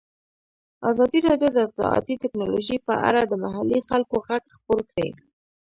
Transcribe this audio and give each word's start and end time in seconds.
ازادي 0.89 1.19
راډیو 1.27 1.49
د 1.53 1.57
اطلاعاتی 1.67 2.15
تکنالوژي 2.23 2.77
په 2.87 2.93
اړه 3.07 3.21
د 3.25 3.33
محلي 3.43 3.79
خلکو 3.89 4.15
غږ 4.27 4.43
خپور 4.55 4.81
کړی. 4.91 5.09